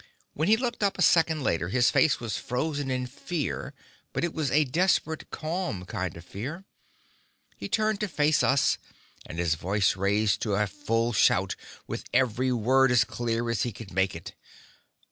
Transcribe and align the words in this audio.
When 0.33 0.47
he 0.47 0.57
looked 0.57 0.81
up 0.81 0.97
a 0.97 1.01
second 1.03 1.43
later, 1.43 1.69
his 1.69 1.91
face 1.91 2.19
was 2.19 2.35
frozen 2.35 2.89
in 2.89 3.05
fear, 3.05 3.75
but 4.13 4.23
it 4.23 4.33
was 4.33 4.49
a 4.49 4.63
desperate, 4.63 5.29
calm 5.29 5.85
kind 5.85 6.17
of 6.17 6.25
fear. 6.25 6.65
He 7.55 7.69
turned 7.69 7.99
to 7.99 8.07
face 8.07 8.41
us, 8.41 8.79
and 9.27 9.37
his 9.37 9.53
voice 9.53 9.95
raised 9.95 10.41
to 10.41 10.55
a 10.55 10.65
full 10.65 11.13
shout, 11.13 11.55
with 11.85 12.05
every 12.15 12.51
word 12.51 12.89
as 12.89 13.03
clear 13.03 13.47
as 13.51 13.61
he 13.61 13.71
could 13.71 13.93
make 13.93 14.15
it. 14.15 14.33